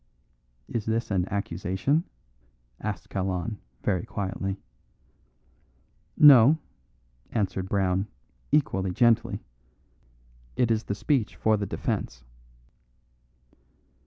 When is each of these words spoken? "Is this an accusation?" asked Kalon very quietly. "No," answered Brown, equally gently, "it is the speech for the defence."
"Is 0.67 0.87
this 0.87 1.11
an 1.11 1.27
accusation?" 1.31 2.05
asked 2.79 3.07
Kalon 3.11 3.59
very 3.83 4.03
quietly. 4.03 4.57
"No," 6.17 6.57
answered 7.29 7.69
Brown, 7.69 8.07
equally 8.51 8.89
gently, 8.93 9.43
"it 10.55 10.71
is 10.71 10.85
the 10.85 10.95
speech 10.95 11.35
for 11.35 11.55
the 11.55 11.67
defence." 11.67 12.23